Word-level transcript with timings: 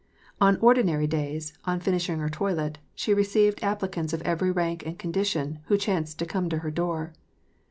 On 0.41 0.57
ordinary 0.61 1.05
days, 1.05 1.53
on 1.65 1.79
finishing 1.79 2.17
her 2.17 2.27
toilet, 2.27 2.79
she 2.95 3.13
received 3.13 3.59
appli 3.59 3.91
cants 3.91 4.13
of 4.13 4.23
every 4.23 4.49
rank 4.49 4.83
and 4.83 4.97
condition 4.97 5.59
who 5.67 5.77
chanced 5.77 6.17
to 6.17 6.25
come 6.25 6.49
to 6.49 6.57
her 6.65 6.71
door. 6.71 7.13